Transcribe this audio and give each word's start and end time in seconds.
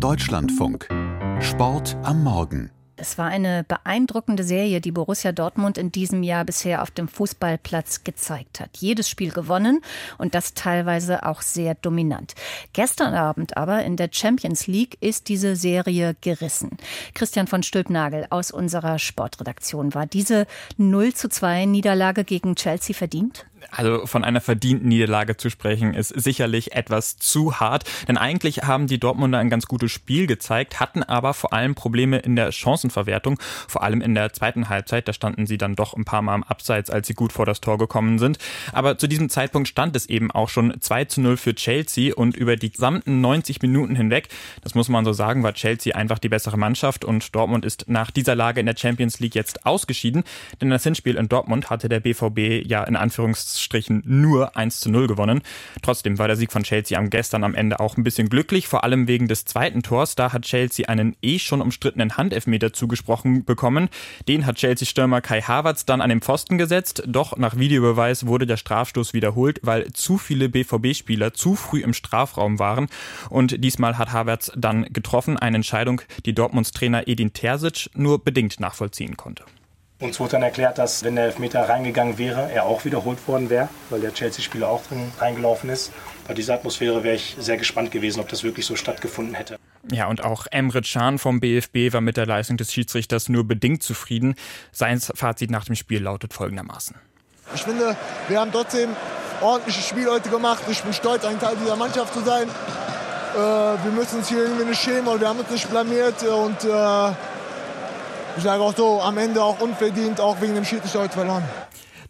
Deutschlandfunk. 0.00 0.88
Sport 1.40 1.96
am 2.04 2.22
Morgen. 2.22 2.70
Es 2.94 3.18
war 3.18 3.26
eine 3.26 3.64
beeindruckende 3.64 4.44
Serie, 4.44 4.80
die 4.80 4.92
Borussia 4.92 5.32
Dortmund 5.32 5.76
in 5.76 5.90
diesem 5.90 6.22
Jahr 6.22 6.44
bisher 6.44 6.82
auf 6.82 6.92
dem 6.92 7.08
Fußballplatz 7.08 8.04
gezeigt 8.04 8.60
hat. 8.60 8.70
Jedes 8.76 9.08
Spiel 9.08 9.32
gewonnen 9.32 9.80
und 10.16 10.36
das 10.36 10.54
teilweise 10.54 11.26
auch 11.26 11.42
sehr 11.42 11.74
dominant. 11.74 12.34
Gestern 12.72 13.14
Abend 13.14 13.56
aber 13.56 13.84
in 13.84 13.96
der 13.96 14.10
Champions 14.12 14.68
League 14.68 14.98
ist 15.00 15.28
diese 15.28 15.56
Serie 15.56 16.14
gerissen. 16.20 16.76
Christian 17.14 17.48
von 17.48 17.64
Stülpnagel 17.64 18.26
aus 18.30 18.52
unserer 18.52 19.00
Sportredaktion. 19.00 19.94
War 19.94 20.06
diese 20.06 20.46
0 20.76 21.12
zu 21.12 21.28
2 21.28 21.64
Niederlage 21.64 22.22
gegen 22.22 22.54
Chelsea 22.54 22.94
verdient? 22.94 23.46
Also 23.70 24.06
von 24.06 24.24
einer 24.24 24.40
verdienten 24.40 24.88
Niederlage 24.88 25.36
zu 25.36 25.50
sprechen, 25.50 25.92
ist 25.92 26.08
sicherlich 26.08 26.72
etwas 26.72 27.18
zu 27.18 27.60
hart. 27.60 27.84
Denn 28.08 28.16
eigentlich 28.16 28.62
haben 28.62 28.86
die 28.86 28.98
Dortmunder 28.98 29.38
ein 29.38 29.50
ganz 29.50 29.66
gutes 29.66 29.92
Spiel 29.92 30.26
gezeigt, 30.26 30.80
hatten 30.80 31.02
aber 31.02 31.34
vor 31.34 31.52
allem 31.52 31.74
Probleme 31.74 32.18
in 32.18 32.34
der 32.34 32.50
Chancenverwertung. 32.50 33.38
Vor 33.68 33.82
allem 33.82 34.00
in 34.00 34.14
der 34.14 34.32
zweiten 34.32 34.68
Halbzeit, 34.68 35.06
da 35.06 35.12
standen 35.12 35.46
sie 35.46 35.58
dann 35.58 35.76
doch 35.76 35.94
ein 35.94 36.04
paar 36.04 36.22
Mal 36.22 36.34
am 36.34 36.42
Abseits, 36.44 36.88
als 36.88 37.06
sie 37.06 37.14
gut 37.14 37.32
vor 37.32 37.44
das 37.44 37.60
Tor 37.60 37.76
gekommen 37.76 38.18
sind. 38.18 38.38
Aber 38.72 38.96
zu 38.96 39.06
diesem 39.06 39.28
Zeitpunkt 39.28 39.68
stand 39.68 39.94
es 39.96 40.06
eben 40.06 40.30
auch 40.30 40.48
schon 40.48 40.80
2 40.80 41.04
zu 41.04 41.20
0 41.20 41.36
für 41.36 41.54
Chelsea 41.54 42.14
und 42.14 42.36
über 42.36 42.56
die 42.56 42.72
gesamten 42.72 43.20
90 43.20 43.60
Minuten 43.60 43.94
hinweg, 43.94 44.28
das 44.62 44.74
muss 44.74 44.88
man 44.88 45.04
so 45.04 45.12
sagen, 45.12 45.42
war 45.42 45.52
Chelsea 45.52 45.94
einfach 45.94 46.18
die 46.18 46.30
bessere 46.30 46.56
Mannschaft 46.56 47.04
und 47.04 47.34
Dortmund 47.34 47.66
ist 47.66 47.84
nach 47.88 48.10
dieser 48.10 48.34
Lage 48.34 48.60
in 48.60 48.66
der 48.66 48.76
Champions 48.76 49.20
League 49.20 49.34
jetzt 49.34 49.66
ausgeschieden. 49.66 50.24
Denn 50.60 50.70
das 50.70 50.84
Hinspiel 50.84 51.16
in 51.16 51.28
Dortmund 51.28 51.68
hatte 51.68 51.88
der 51.88 52.00
BVB 52.00 52.66
ja 52.66 52.84
in 52.84 52.96
Anführungszeichen 52.96 53.57
Anführungsstrichen 53.58 54.02
nur 54.06 54.56
1 54.56 54.80
zu 54.80 54.90
0 54.90 55.06
gewonnen. 55.06 55.42
Trotzdem 55.82 56.18
war 56.18 56.28
der 56.28 56.36
Sieg 56.36 56.52
von 56.52 56.62
Chelsea 56.62 56.98
am 56.98 57.10
gestern 57.10 57.44
am 57.44 57.54
Ende 57.54 57.80
auch 57.80 57.96
ein 57.96 58.04
bisschen 58.04 58.28
glücklich, 58.28 58.68
vor 58.68 58.84
allem 58.84 59.08
wegen 59.08 59.28
des 59.28 59.44
zweiten 59.44 59.82
Tors. 59.82 60.14
Da 60.14 60.32
hat 60.32 60.42
Chelsea 60.42 60.88
einen 60.88 61.16
eh 61.22 61.38
schon 61.38 61.60
umstrittenen 61.60 62.16
Handelfmeter 62.16 62.72
zugesprochen 62.72 63.44
bekommen. 63.44 63.88
Den 64.28 64.46
hat 64.46 64.56
Chelsea-Stürmer 64.56 65.20
Kai 65.20 65.42
Havertz 65.42 65.84
dann 65.84 66.00
an 66.00 66.08
den 66.08 66.20
Pfosten 66.20 66.58
gesetzt. 66.58 67.02
Doch 67.06 67.36
nach 67.36 67.56
Videobeweis 67.56 68.26
wurde 68.26 68.46
der 68.46 68.56
Strafstoß 68.56 69.12
wiederholt, 69.12 69.60
weil 69.62 69.92
zu 69.92 70.18
viele 70.18 70.48
BVB-Spieler 70.48 71.34
zu 71.34 71.56
früh 71.56 71.80
im 71.80 71.94
Strafraum 71.94 72.58
waren. 72.58 72.86
Und 73.28 73.62
diesmal 73.64 73.98
hat 73.98 74.12
Havertz 74.12 74.52
dann 74.56 74.84
getroffen, 74.92 75.36
eine 75.36 75.56
Entscheidung, 75.56 76.00
die 76.24 76.34
Dortmunds 76.34 76.70
Trainer 76.70 77.08
Edin 77.08 77.32
Terzic 77.32 77.90
nur 77.94 78.22
bedingt 78.22 78.60
nachvollziehen 78.60 79.16
konnte. 79.16 79.44
Uns 80.00 80.20
wurde 80.20 80.32
dann 80.32 80.42
erklärt, 80.42 80.78
dass 80.78 81.02
wenn 81.02 81.16
der 81.16 81.24
Elfmeter 81.24 81.68
reingegangen 81.68 82.18
wäre, 82.18 82.52
er 82.52 82.66
auch 82.66 82.84
wiederholt 82.84 83.26
worden 83.26 83.50
wäre, 83.50 83.68
weil 83.90 84.00
der 84.00 84.14
Chelsea-Spieler 84.14 84.68
auch 84.68 84.86
drin 84.86 85.10
reingelaufen 85.18 85.70
ist. 85.70 85.92
Bei 86.28 86.34
dieser 86.34 86.54
Atmosphäre 86.54 87.02
wäre 87.02 87.16
ich 87.16 87.34
sehr 87.40 87.56
gespannt 87.56 87.90
gewesen, 87.90 88.20
ob 88.20 88.28
das 88.28 88.44
wirklich 88.44 88.64
so 88.64 88.76
stattgefunden 88.76 89.34
hätte. 89.34 89.58
Ja, 89.90 90.06
und 90.06 90.22
auch 90.22 90.46
Emre 90.52 90.82
Can 90.82 91.18
vom 91.18 91.40
BFB 91.40 91.92
war 91.92 92.00
mit 92.00 92.16
der 92.16 92.26
Leistung 92.26 92.56
des 92.56 92.72
Schiedsrichters 92.72 93.28
nur 93.28 93.42
bedingt 93.42 93.82
zufrieden. 93.82 94.36
Sein 94.70 95.00
Fazit 95.00 95.50
nach 95.50 95.64
dem 95.64 95.74
Spiel 95.74 96.00
lautet 96.00 96.32
folgendermaßen. 96.32 96.94
Ich 97.56 97.62
finde, 97.62 97.96
wir 98.28 98.38
haben 98.38 98.52
trotzdem 98.52 98.90
ordentliches 99.40 99.88
Spiel 99.88 100.08
heute 100.08 100.28
gemacht. 100.28 100.62
Ich 100.70 100.80
bin 100.80 100.92
stolz, 100.92 101.24
ein 101.24 101.40
Teil 101.40 101.56
dieser 101.60 101.76
Mannschaft 101.76 102.14
zu 102.14 102.20
sein. 102.20 102.46
Äh, 103.34 103.38
wir 103.38 103.92
müssen 103.96 104.18
uns 104.18 104.28
hier 104.28 104.44
irgendwie 104.44 104.66
nicht 104.66 104.80
schämen, 104.80 105.06
weil 105.06 105.20
wir 105.20 105.28
haben 105.28 105.40
uns 105.40 105.50
nicht 105.50 105.68
blamiert 105.68 106.22
und 106.22 106.62
äh, 106.64 107.12
ich 108.38 108.44
sage 108.44 108.62
auch 108.62 108.74
so, 108.74 109.00
am 109.00 109.18
Ende 109.18 109.42
auch 109.42 109.60
unverdient, 109.60 110.20
auch 110.20 110.40
wegen 110.40 110.54
dem 110.54 110.64
Schiedsrichter 110.64 111.00
heute 111.00 111.14
verloren. 111.14 111.42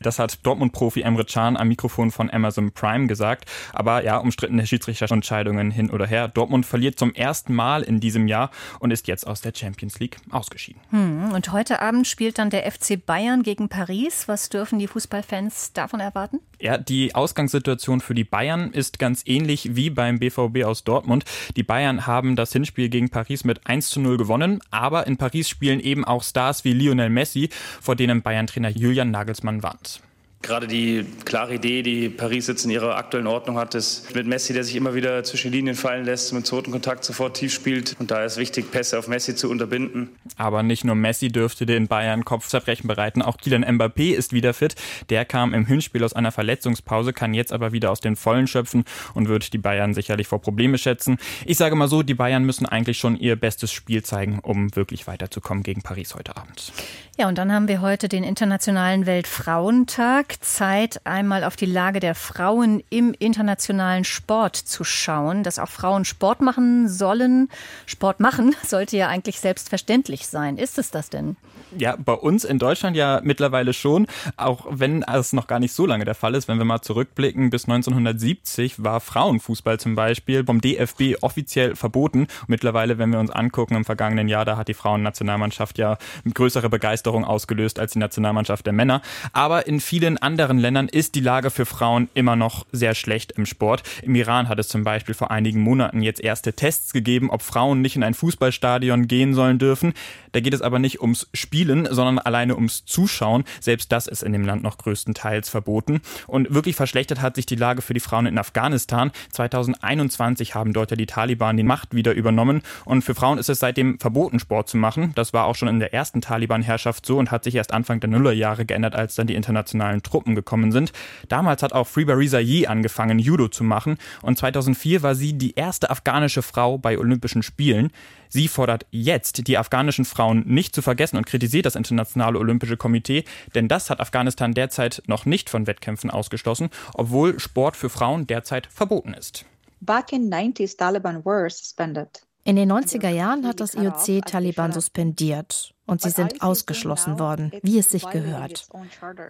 Das 0.00 0.18
hat 0.18 0.46
Dortmund-Profi 0.46 1.00
Emre 1.00 1.24
Can 1.24 1.56
am 1.56 1.68
Mikrofon 1.68 2.12
von 2.12 2.30
Amazon 2.30 2.70
Prime 2.70 3.08
gesagt. 3.08 3.46
Aber 3.72 4.04
ja, 4.04 4.18
umstrittene 4.18 4.64
Schiedsrichterentscheidungen 4.64 5.72
hin 5.72 5.90
oder 5.90 6.06
her. 6.06 6.28
Dortmund 6.28 6.66
verliert 6.66 6.98
zum 6.98 7.14
ersten 7.14 7.52
Mal 7.54 7.82
in 7.82 7.98
diesem 7.98 8.28
Jahr 8.28 8.50
und 8.78 8.92
ist 8.92 9.08
jetzt 9.08 9.26
aus 9.26 9.40
der 9.40 9.52
Champions 9.56 9.98
League 9.98 10.18
ausgeschieden. 10.30 10.80
Hm, 10.90 11.32
und 11.32 11.50
heute 11.50 11.82
Abend 11.82 12.06
spielt 12.06 12.38
dann 12.38 12.50
der 12.50 12.70
FC 12.70 13.04
Bayern 13.04 13.42
gegen 13.42 13.68
Paris. 13.68 14.28
Was 14.28 14.50
dürfen 14.50 14.78
die 14.78 14.86
Fußballfans 14.86 15.72
davon 15.72 15.98
erwarten? 15.98 16.40
Ja, 16.60 16.76
die 16.76 17.14
Ausgangssituation 17.14 18.00
für 18.00 18.14
die 18.14 18.24
Bayern 18.24 18.72
ist 18.72 18.98
ganz 18.98 19.22
ähnlich 19.26 19.76
wie 19.76 19.90
beim 19.90 20.18
BVB 20.18 20.64
aus 20.64 20.82
Dortmund. 20.82 21.24
Die 21.56 21.62
Bayern 21.62 22.06
haben 22.06 22.34
das 22.34 22.52
Hinspiel 22.52 22.88
gegen 22.88 23.10
Paris 23.10 23.44
mit 23.44 23.66
1 23.66 23.90
zu 23.90 24.00
0 24.00 24.16
gewonnen, 24.16 24.60
aber 24.70 25.06
in 25.06 25.16
Paris 25.16 25.48
spielen 25.48 25.78
eben 25.78 26.04
auch 26.04 26.24
Stars 26.24 26.64
wie 26.64 26.72
Lionel 26.72 27.10
Messi, 27.10 27.50
vor 27.80 27.94
denen 27.94 28.22
Bayern-Trainer 28.22 28.70
Julian 28.70 29.12
Nagelsmann 29.12 29.62
warnt. 29.62 30.00
Gerade 30.40 30.68
die 30.68 31.04
klare 31.24 31.54
Idee, 31.54 31.82
die 31.82 32.08
Paris 32.08 32.46
jetzt 32.46 32.64
in 32.64 32.70
ihrer 32.70 32.96
aktuellen 32.96 33.26
Ordnung 33.26 33.58
hat, 33.58 33.74
ist 33.74 34.14
mit 34.14 34.26
Messi, 34.26 34.52
der 34.52 34.62
sich 34.62 34.76
immer 34.76 34.94
wieder 34.94 35.24
zwischen 35.24 35.50
Linien 35.50 35.74
fallen 35.74 36.04
lässt, 36.04 36.32
mit 36.32 36.46
zweiten 36.46 36.70
Kontakt 36.70 37.04
sofort 37.04 37.36
tief 37.36 37.52
spielt. 37.52 37.96
Und 37.98 38.12
da 38.12 38.24
ist 38.24 38.36
wichtig, 38.36 38.70
Pässe 38.70 38.98
auf 38.98 39.08
Messi 39.08 39.34
zu 39.34 39.50
unterbinden. 39.50 40.10
Aber 40.36 40.62
nicht 40.62 40.84
nur 40.84 40.94
Messi 40.94 41.28
dürfte 41.28 41.66
den 41.66 41.88
Bayern 41.88 42.24
Kopfzerbrechen 42.24 42.86
bereiten, 42.86 43.20
auch 43.20 43.36
Kylian 43.36 43.64
Mbappé 43.64 44.14
ist 44.14 44.32
wieder 44.32 44.54
fit. 44.54 44.76
Der 45.10 45.24
kam 45.24 45.52
im 45.54 45.66
Hinspiel 45.66 46.04
aus 46.04 46.12
einer 46.12 46.30
Verletzungspause, 46.30 47.12
kann 47.12 47.34
jetzt 47.34 47.52
aber 47.52 47.72
wieder 47.72 47.90
aus 47.90 48.00
den 48.00 48.14
Vollen 48.14 48.46
schöpfen 48.46 48.84
und 49.14 49.28
wird 49.28 49.52
die 49.52 49.58
Bayern 49.58 49.92
sicherlich 49.92 50.28
vor 50.28 50.40
Probleme 50.40 50.78
schätzen. 50.78 51.18
Ich 51.46 51.56
sage 51.56 51.74
mal 51.74 51.88
so, 51.88 52.02
die 52.04 52.14
Bayern 52.14 52.44
müssen 52.44 52.64
eigentlich 52.64 52.98
schon 52.98 53.18
ihr 53.18 53.34
bestes 53.34 53.72
Spiel 53.72 54.04
zeigen, 54.04 54.38
um 54.38 54.74
wirklich 54.76 55.08
weiterzukommen 55.08 55.64
gegen 55.64 55.82
Paris 55.82 56.14
heute 56.14 56.36
Abend. 56.36 56.72
Ja, 57.18 57.26
und 57.26 57.36
dann 57.36 57.52
haben 57.52 57.66
wir 57.66 57.80
heute 57.80 58.08
den 58.08 58.22
Internationalen 58.22 59.04
Weltfrauentag. 59.04 60.27
Zeit, 60.40 61.00
einmal 61.04 61.44
auf 61.44 61.56
die 61.56 61.66
Lage 61.66 62.00
der 62.00 62.14
Frauen 62.14 62.82
im 62.90 63.14
internationalen 63.18 64.04
Sport 64.04 64.56
zu 64.56 64.84
schauen. 64.84 65.42
Dass 65.42 65.58
auch 65.58 65.68
Frauen 65.68 66.04
Sport 66.04 66.40
machen 66.40 66.88
sollen, 66.88 67.48
Sport 67.86 68.20
machen, 68.20 68.54
sollte 68.66 68.96
ja 68.96 69.08
eigentlich 69.08 69.40
selbstverständlich 69.40 70.26
sein. 70.26 70.58
Ist 70.58 70.78
es 70.78 70.90
das 70.90 71.10
denn? 71.10 71.36
Ja, 71.76 71.96
bei 71.96 72.14
uns 72.14 72.44
in 72.44 72.58
Deutschland 72.58 72.96
ja 72.96 73.20
mittlerweile 73.22 73.72
schon, 73.72 74.06
auch 74.36 74.66
wenn 74.70 75.02
es 75.02 75.32
noch 75.32 75.46
gar 75.46 75.58
nicht 75.58 75.72
so 75.72 75.86
lange 75.86 76.04
der 76.04 76.14
Fall 76.14 76.34
ist. 76.34 76.48
Wenn 76.48 76.58
wir 76.58 76.64
mal 76.64 76.80
zurückblicken, 76.80 77.50
bis 77.50 77.64
1970 77.64 78.82
war 78.82 79.00
Frauenfußball 79.00 79.78
zum 79.78 79.94
Beispiel 79.94 80.44
vom 80.44 80.60
DFB 80.60 81.22
offiziell 81.22 81.76
verboten. 81.76 82.26
Mittlerweile, 82.46 82.98
wenn 82.98 83.10
wir 83.10 83.18
uns 83.18 83.30
angucken, 83.30 83.74
im 83.74 83.84
vergangenen 83.84 84.28
Jahr, 84.28 84.44
da 84.44 84.56
hat 84.56 84.68
die 84.68 84.74
Frauennationalmannschaft 84.74 85.78
ja 85.78 85.98
größere 86.32 86.70
Begeisterung 86.70 87.24
ausgelöst 87.24 87.78
als 87.78 87.92
die 87.92 87.98
Nationalmannschaft 87.98 88.64
der 88.64 88.72
Männer. 88.72 89.02
Aber 89.32 89.66
in 89.66 89.80
vielen 89.80 90.17
anderen 90.22 90.58
Ländern 90.58 90.88
ist 90.88 91.14
die 91.14 91.20
Lage 91.20 91.50
für 91.50 91.66
Frauen 91.66 92.08
immer 92.14 92.36
noch 92.36 92.66
sehr 92.72 92.94
schlecht 92.94 93.32
im 93.32 93.46
Sport. 93.46 93.82
Im 94.02 94.14
Iran 94.14 94.48
hat 94.48 94.58
es 94.58 94.68
zum 94.68 94.84
Beispiel 94.84 95.14
vor 95.14 95.30
einigen 95.30 95.60
Monaten 95.60 96.02
jetzt 96.02 96.20
erste 96.20 96.52
Tests 96.52 96.92
gegeben, 96.92 97.30
ob 97.30 97.42
Frauen 97.42 97.80
nicht 97.80 97.96
in 97.96 98.02
ein 98.02 98.14
Fußballstadion 98.14 99.08
gehen 99.08 99.34
sollen 99.34 99.58
dürfen. 99.58 99.94
Da 100.32 100.40
geht 100.40 100.54
es 100.54 100.62
aber 100.62 100.78
nicht 100.78 101.00
ums 101.00 101.28
Spielen, 101.34 101.88
sondern 101.90 102.18
alleine 102.18 102.54
ums 102.54 102.84
Zuschauen. 102.84 103.44
Selbst 103.60 103.92
das 103.92 104.06
ist 104.06 104.22
in 104.22 104.32
dem 104.32 104.44
Land 104.44 104.62
noch 104.62 104.78
größtenteils 104.78 105.48
verboten. 105.48 106.00
Und 106.26 106.52
wirklich 106.52 106.76
verschlechtert 106.76 107.20
hat 107.20 107.36
sich 107.36 107.46
die 107.46 107.56
Lage 107.56 107.82
für 107.82 107.94
die 107.94 108.00
Frauen 108.00 108.26
in 108.26 108.38
Afghanistan. 108.38 109.10
2021 109.32 110.54
haben 110.54 110.72
dort 110.72 110.90
ja 110.90 110.96
die 110.96 111.06
Taliban 111.06 111.56
die 111.56 111.62
Macht 111.62 111.94
wieder 111.94 112.12
übernommen. 112.12 112.62
Und 112.84 113.02
für 113.02 113.14
Frauen 113.14 113.38
ist 113.38 113.48
es 113.48 113.60
seitdem 113.60 113.98
verboten, 113.98 114.38
Sport 114.38 114.68
zu 114.68 114.76
machen. 114.76 115.12
Das 115.14 115.32
war 115.32 115.46
auch 115.46 115.54
schon 115.54 115.68
in 115.68 115.78
der 115.78 115.94
ersten 115.94 116.20
Taliban-Herrschaft 116.20 117.06
so 117.06 117.18
und 117.18 117.30
hat 117.30 117.44
sich 117.44 117.54
erst 117.54 117.72
Anfang 117.72 118.00
der 118.00 118.10
Nullerjahre 118.10 118.64
geändert, 118.64 118.94
als 118.94 119.14
dann 119.14 119.26
die 119.26 119.34
internationalen 119.34 120.02
Truppen 120.08 120.34
gekommen 120.34 120.72
sind. 120.72 120.92
Damals 121.28 121.62
hat 121.62 121.72
auch 121.72 121.86
Freeba 121.86 122.14
Rizayi 122.14 122.66
angefangen, 122.66 123.18
Judo 123.18 123.48
zu 123.48 123.64
machen 123.64 123.98
und 124.22 124.38
2004 124.38 125.02
war 125.02 125.14
sie 125.14 125.34
die 125.34 125.54
erste 125.54 125.90
afghanische 125.90 126.42
Frau 126.42 126.78
bei 126.78 126.98
Olympischen 126.98 127.42
Spielen. 127.42 127.90
Sie 128.28 128.48
fordert 128.48 128.86
jetzt, 128.90 129.46
die 129.46 129.58
afghanischen 129.58 130.04
Frauen 130.04 130.44
nicht 130.46 130.74
zu 130.74 130.82
vergessen 130.82 131.16
und 131.16 131.26
kritisiert 131.26 131.66
das 131.66 131.76
Internationale 131.76 132.38
Olympische 132.38 132.76
Komitee, 132.76 133.24
denn 133.54 133.68
das 133.68 133.90
hat 133.90 134.00
Afghanistan 134.00 134.52
derzeit 134.52 135.02
noch 135.06 135.26
nicht 135.26 135.50
von 135.50 135.66
Wettkämpfen 135.66 136.10
ausgeschlossen, 136.10 136.68
obwohl 136.94 137.38
Sport 137.38 137.76
für 137.76 137.88
Frauen 137.88 138.26
derzeit 138.26 138.66
verboten 138.66 139.14
ist. 139.14 139.44
Back 139.80 140.12
in 140.12 140.32
90s, 140.32 140.76
Taliban 140.76 141.24
were 141.24 141.48
suspended. 141.48 142.08
In 142.44 142.56
den 142.56 142.72
90er 142.72 143.10
Jahren 143.10 143.46
hat 143.46 143.60
das 143.60 143.74
IOC 143.74 144.24
Taliban 144.26 144.72
suspendiert 144.72 145.74
und 145.88 146.02
sie 146.02 146.10
sind 146.10 146.42
ausgeschlossen 146.42 147.18
worden, 147.18 147.50
wie 147.62 147.78
es 147.78 147.90
sich 147.90 148.08
gehört. 148.08 148.68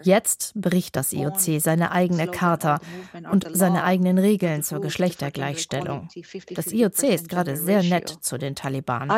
Jetzt 0.02 0.52
bricht 0.54 0.96
das 0.96 1.12
IOC 1.12 1.60
seine 1.60 1.92
eigene 1.92 2.26
Charta 2.26 2.80
und 3.30 3.46
seine 3.52 3.84
eigenen 3.84 4.18
Regeln 4.18 4.62
zur 4.62 4.80
Geschlechtergleichstellung. 4.80 6.08
Das 6.54 6.72
IOC 6.72 7.02
ist 7.04 7.28
gerade 7.28 7.56
sehr 7.56 7.82
nett 7.82 8.08
zu 8.20 8.36
den 8.38 8.54
Taliban. 8.54 9.08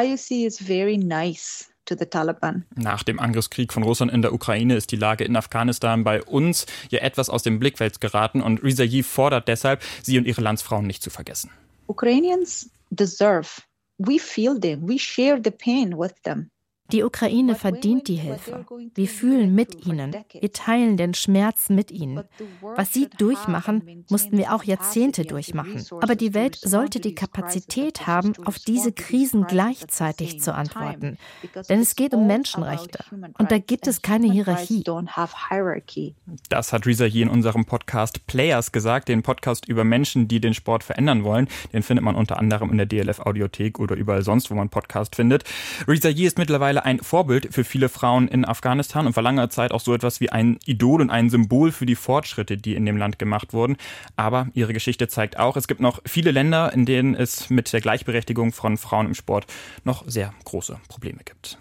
Nach 2.77 3.03
dem 3.03 3.19
Angriffskrieg 3.19 3.73
von 3.73 3.83
Russland 3.83 4.13
in 4.13 4.23
der 4.23 4.33
Ukraine 4.33 4.77
ist 4.77 4.93
die 4.93 4.97
Lage 4.97 5.25
in 5.25 5.35
Afghanistan 5.35 6.05
bei 6.05 6.23
uns 6.23 6.67
ja 6.91 7.01
etwas 7.01 7.31
aus 7.31 7.43
dem 7.43 7.59
Blickfeld 7.59 8.01
geraten 8.01 8.43
und 8.43 8.63
Rizayi 8.63 9.03
fordert 9.03 9.49
deshalb, 9.49 9.83
sie 10.03 10.19
und 10.19 10.27
ihre 10.27 10.43
Landsfrauen 10.43 10.87
nicht 10.87 11.03
zu 11.03 11.11
vergessen. 11.11 11.51
Ukrainians 11.89 12.71
deserve 12.91 13.49
we 13.99 14.19
feel 14.19 14.59
them, 14.59 14.87
we 14.87 14.99
share 14.99 15.41
the 15.43 15.51
pain 15.51 15.99
with 15.99 16.15
them. 16.23 16.51
Die 16.93 17.03
Ukraine 17.03 17.55
verdient 17.55 18.09
die 18.09 18.17
Hilfe. 18.17 18.65
Wir 18.95 19.09
fühlen 19.09 19.55
mit 19.55 19.87
ihnen. 19.87 20.15
Wir 20.39 20.53
teilen 20.53 20.97
den 20.97 21.15
Schmerz 21.15 21.69
mit 21.69 21.91
ihnen. 21.91 22.23
Was 22.77 22.93
sie 22.93 23.09
durchmachen, 23.19 24.05
mussten 24.09 24.37
wir 24.37 24.55
auch 24.55 24.65
Jahrzehnte 24.65 25.25
durchmachen. 25.25 25.85
Aber 26.01 26.15
die 26.15 26.35
Welt 26.35 26.57
sollte 26.57 27.01
die 27.01 27.15
Kapazität 27.15 28.07
haben, 28.07 28.33
auf 28.45 28.59
diese 28.59 28.93
Krisen 28.93 29.45
gleichzeitig 29.47 30.41
zu 30.41 30.55
antworten. 30.55 31.19
Denn 31.69 31.81
es 31.81 31.97
geht 31.97 32.15
um 32.15 32.27
Menschenrechte. 32.27 33.05
Und 33.39 33.51
da 33.51 33.59
gibt 33.59 33.87
es 33.87 34.03
keine 34.03 34.31
Hierarchie. 34.31 34.85
Das 36.49 36.73
hat 36.73 36.87
Risa 36.87 37.05
hier 37.05 37.23
in 37.23 37.31
unserem 37.31 37.65
Podcast 37.65 38.27
Players 38.27 38.73
gesagt, 38.73 39.09
den 39.09 39.23
Podcast 39.23 39.69
über 39.69 39.85
Menschen, 39.85 40.29
die 40.29 40.41
den 40.41 40.55
Sport 40.55 40.85
verändern 40.85 41.25
wollen. 41.25 41.49
Den 41.73 41.83
findet 41.83 42.05
man 42.05 42.15
unter 42.15 42.39
anderem 42.39 42.71
in 42.71 42.77
der 42.79 42.87
DLF 42.87 43.21
Audiothek 43.21 43.79
oder 43.79 43.97
überall 43.97 44.23
sonst, 44.23 44.51
wo 44.51 44.55
man 44.55 44.69
Podcast 44.69 45.17
findet. 45.17 45.45
Risa 45.87 46.09
ist 46.09 46.39
mittlerweile 46.39 46.80
ein 46.85 46.99
Vorbild 47.01 47.55
für 47.55 47.65
viele 47.65 47.89
Frauen 47.89 48.27
in 48.27 48.45
Afghanistan 48.45 49.07
und 49.07 49.15
war 49.15 49.23
lange 49.23 49.49
Zeit 49.51 49.73
auch 49.73 49.81
so 49.81 49.95
etwas 49.95 50.21
wie 50.21 50.31
ein 50.31 50.59
Idol 50.65 51.01
und 51.01 51.11
ein 51.11 51.31
Symbol 51.31 51.71
für 51.71 51.87
die 51.87 51.95
Fortschritte, 51.95 52.57
die 52.57 52.75
in 52.75 52.85
dem 52.85 52.97
Land 52.97 53.19
gemacht 53.19 53.53
wurden. 53.53 53.77
Aber 54.17 54.49
ihre 54.55 54.73
Geschichte 54.73 55.07
zeigt 55.07 55.39
auch, 55.39 55.57
es 55.57 55.69
gibt 55.69 55.81
noch 55.81 56.01
viele 56.05 56.33
Länder, 56.33 56.73
in 56.73 56.87
denen 56.87 57.15
es 57.15 57.51
mit 57.51 57.73
der 57.73 57.81
Gleichberechtigung 57.81 58.53
von 58.53 58.77
Frauen 58.77 59.07
im 59.07 59.15
Sport 59.15 59.47
noch 59.85 60.05
sehr 60.07 60.35
große 60.45 60.81
Probleme 60.89 61.21
gibt. 61.25 61.61